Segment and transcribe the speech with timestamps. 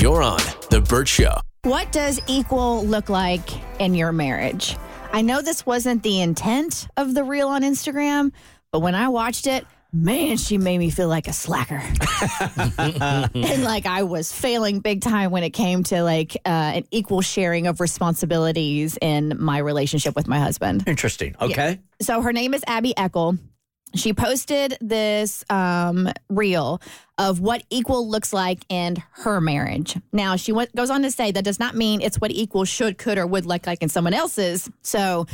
[0.00, 0.40] You're on
[0.70, 1.34] The Burt Show.
[1.64, 4.74] What does equal look like in your marriage?
[5.12, 8.32] I know this wasn't the intent of the reel on Instagram,
[8.72, 11.82] but when I watched it, man, she made me feel like a slacker.
[12.78, 17.20] and like I was failing big time when it came to like uh, an equal
[17.20, 20.84] sharing of responsibilities in my relationship with my husband.
[20.86, 21.36] Interesting.
[21.42, 21.78] Okay.
[22.00, 23.38] So her name is Abby Eckel.
[23.94, 26.80] She posted this um, reel
[27.18, 29.96] of what equal looks like in her marriage.
[30.12, 32.98] Now, she went, goes on to say that does not mean it's what equal should,
[32.98, 34.70] could, or would look like in someone else's.
[34.82, 35.26] So,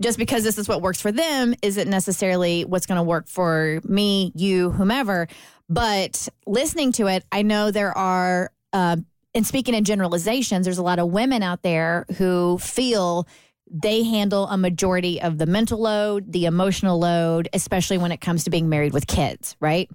[0.00, 3.80] just because this is what works for them isn't necessarily what's going to work for
[3.84, 5.28] me, you, whomever.
[5.68, 8.96] But listening to it, I know there are, uh,
[9.34, 13.26] and speaking in generalizations, there's a lot of women out there who feel
[13.72, 18.44] they handle a majority of the mental load, the emotional load, especially when it comes
[18.44, 19.90] to being married with kids, right?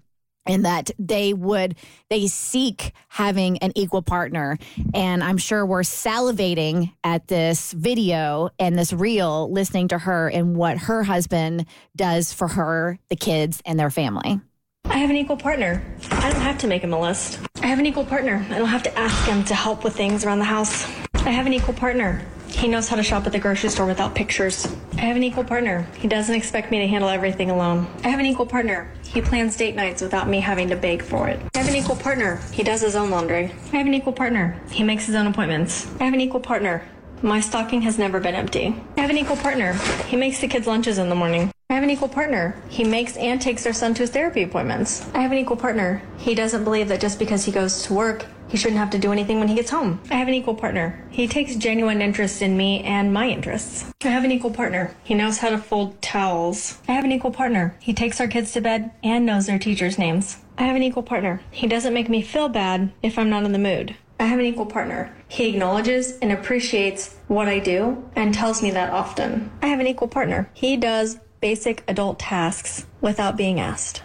[0.48, 1.76] And that they would,
[2.10, 4.58] they seek having an equal partner.
[4.94, 10.56] And I'm sure we're salivating at this video and this reel, listening to her and
[10.56, 14.40] what her husband does for her, the kids, and their family.
[14.86, 15.84] I have an equal partner.
[16.12, 17.40] I don't have to make him a list.
[17.62, 18.46] I have an equal partner.
[18.50, 20.86] I don't have to ask him to help with things around the house.
[21.14, 22.26] I have an equal partner.
[22.50, 24.68] He knows how to shop at the grocery store without pictures.
[24.98, 25.88] I have an equal partner.
[26.00, 27.88] He doesn't expect me to handle everything alone.
[28.04, 28.92] I have an equal partner.
[29.04, 31.40] He plans date nights without me having to beg for it.
[31.56, 32.38] I have an equal partner.
[32.52, 33.52] He does his own laundry.
[33.74, 34.60] I have an equal partner.
[34.72, 35.88] He makes his own appointments.
[36.00, 36.84] I have an equal partner.
[37.22, 38.76] My stocking has never been empty.
[38.96, 39.74] I have an equal partner.
[40.08, 41.52] He makes the kids' lunches in the morning.
[41.70, 42.56] I have an equal partner.
[42.70, 45.08] He makes and takes their son to his therapy appointments.
[45.14, 46.02] I have an equal partner.
[46.18, 49.12] He doesn't believe that just because he goes to work, he shouldn't have to do
[49.12, 50.00] anything when he gets home.
[50.10, 51.04] I have an equal partner.
[51.10, 53.92] He takes genuine interest in me and my interests.
[54.04, 54.96] I have an equal partner.
[55.04, 56.80] He knows how to fold towels.
[56.88, 57.76] I have an equal partner.
[57.80, 60.38] He takes our kids to bed and knows their teachers' names.
[60.58, 61.42] I have an equal partner.
[61.52, 63.96] He doesn't make me feel bad if I'm not in the mood.
[64.20, 65.16] I have an equal partner.
[65.28, 69.52] He acknowledges and appreciates what I do and tells me that often.
[69.62, 70.50] I have an equal partner.
[70.54, 74.02] He does basic adult tasks without being asked.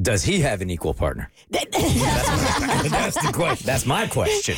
[0.00, 1.30] Does he have an equal partner?
[1.50, 1.74] That's
[3.22, 3.66] the question.
[3.66, 4.56] That's my question.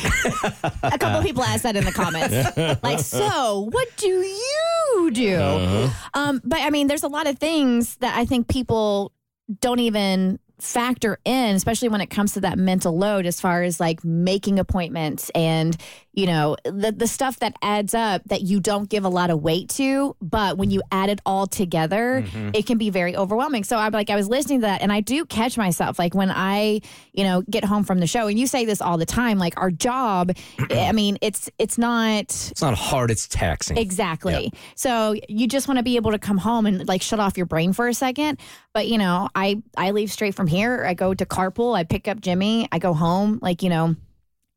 [0.83, 2.57] A couple of people asked that in the comments.
[2.83, 5.89] like, so what do you do?
[6.13, 9.11] Um, but I mean, there's a lot of things that I think people
[9.59, 13.79] don't even factor in, especially when it comes to that mental load, as far as
[13.79, 15.75] like making appointments and
[16.13, 19.41] you know the the stuff that adds up that you don't give a lot of
[19.41, 22.51] weight to, but when you add it all together, mm-hmm.
[22.53, 23.63] it can be very overwhelming.
[23.63, 26.29] So I'm like, I was listening to that, and I do catch myself like when
[26.31, 26.81] I
[27.13, 29.59] you know get home from the show, and you say this all the time, like
[29.59, 30.31] our job.
[30.69, 33.77] I mean, it's it's not It's not hard, it's taxing.
[33.77, 34.53] Exactly.
[34.75, 37.45] So you just want to be able to come home and like shut off your
[37.47, 38.39] brain for a second.
[38.73, 40.85] But you know, I I leave straight from here.
[40.85, 41.75] I go to carpool.
[41.75, 42.67] I pick up Jimmy.
[42.71, 43.39] I go home.
[43.41, 43.95] Like you know,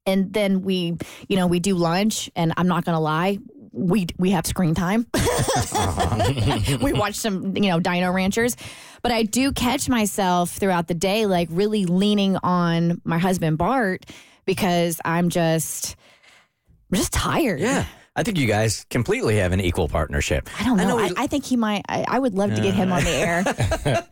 [0.06, 0.96] and then we
[1.28, 2.30] you know we do lunch.
[2.36, 3.38] And I'm not gonna lie.
[3.72, 5.06] We we have screen time.
[6.80, 8.56] we watch some you know Dino Ranchers,
[9.02, 14.06] but I do catch myself throughout the day like really leaning on my husband Bart
[14.46, 15.96] because I'm just
[16.90, 17.60] I'm just tired.
[17.60, 17.84] Yeah.
[18.18, 20.48] I think you guys completely have an equal partnership.
[20.58, 20.96] I don't know.
[20.98, 21.82] I, we- I, think he might.
[21.86, 23.44] I, I would love to get him on the air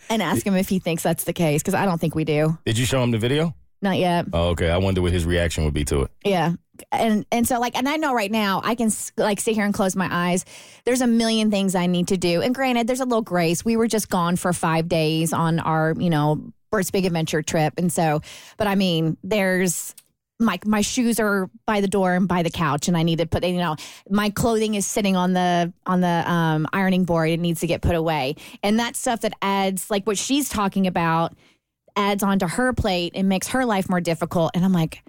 [0.10, 2.58] and ask him if he thinks that's the case because I don't think we do.
[2.66, 3.54] Did you show him the video?
[3.84, 4.24] Not yet.
[4.32, 4.70] Oh, okay.
[4.70, 6.10] I wonder what his reaction would be to it.
[6.24, 6.54] Yeah.
[6.90, 9.74] And and so like and I know right now I can like sit here and
[9.74, 10.46] close my eyes.
[10.86, 12.40] There's a million things I need to do.
[12.40, 13.62] And granted, there's a little grace.
[13.62, 17.74] We were just gone for five days on our you know Burt's Big Adventure trip,
[17.76, 18.22] and so.
[18.56, 19.94] But I mean, there's
[20.40, 23.26] my my shoes are by the door and by the couch and I need to
[23.26, 23.76] put you know
[24.10, 27.82] my clothing is sitting on the on the um, ironing board it needs to get
[27.82, 31.36] put away and that stuff that adds like what she's talking about
[31.96, 35.02] adds onto her plate and makes her life more difficult and I'm like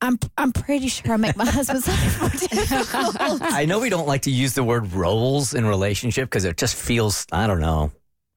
[0.00, 3.16] I'm I'm pretty sure I make my husband's life more difficult.
[3.20, 6.74] I know we don't like to use the word roles in relationship because it just
[6.74, 7.92] feels, I don't know,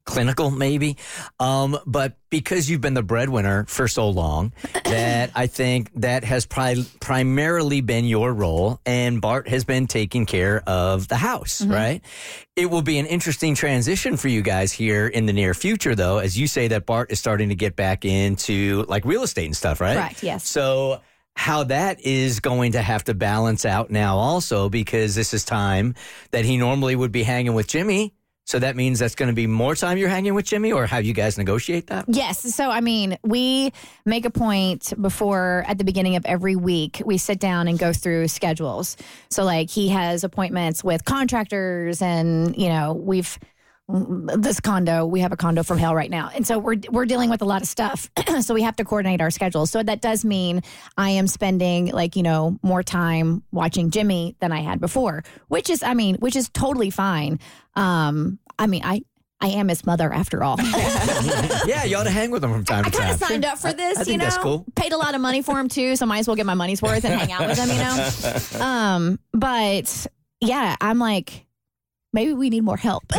[0.07, 0.97] clinical maybe.
[1.39, 4.53] Um, but because you've been the breadwinner for so long,
[4.85, 10.25] that I think that has pri- primarily been your role, and Bart has been taking
[10.25, 12.01] care of the house, right?
[12.55, 16.17] It will be an interesting transition for you guys here in the near future, though,
[16.17, 19.55] as you say that Bart is starting to get back into like real estate and
[19.55, 19.95] stuff, right?
[19.95, 20.47] Correct, yes.
[20.47, 21.01] So
[21.35, 25.93] how that is going to have to balance out now also because this is time
[26.31, 28.15] that he normally would be hanging with Jimmy.
[28.47, 30.99] So that means that's going to be more time you're hanging with Jimmy or how
[30.99, 32.05] you guys negotiate that?
[32.07, 32.55] Yes.
[32.55, 33.73] So, I mean, we
[34.05, 37.91] make a point before at the beginning of every week, we sit down and go
[37.91, 38.95] through schedules.
[39.29, 43.37] So, like, he has appointments with contractors, and, you know, we've,
[43.89, 46.29] this condo, we have a condo from hell right now.
[46.33, 48.09] And so we're we're dealing with a lot of stuff.
[48.41, 49.71] so we have to coordinate our schedules.
[49.71, 50.61] So that does mean
[50.97, 55.69] I am spending like, you know, more time watching Jimmy than I had before, which
[55.69, 57.39] is I mean, which is totally fine.
[57.75, 59.03] Um I mean, I
[59.39, 60.57] I am his mother after all.
[61.65, 63.01] yeah, you ought to hang with him from time I to time.
[63.01, 64.25] I kind of signed up for this, I you think know.
[64.25, 64.65] that's cool.
[64.75, 66.81] Paid a lot of money for him too, so might as well get my money's
[66.81, 68.63] worth and hang out with him, you know.
[68.65, 70.07] Um, but
[70.41, 71.46] yeah, I'm like,
[72.17, 73.03] maybe we need more help.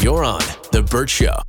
[0.00, 0.40] You're on
[0.72, 1.46] The Burt Show.